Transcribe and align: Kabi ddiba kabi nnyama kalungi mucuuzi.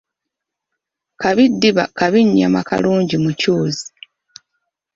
Kabi 1.21 1.43
ddiba 1.51 1.83
kabi 1.97 2.21
nnyama 2.27 2.61
kalungi 2.69 3.15
mucuuzi. 3.23 3.87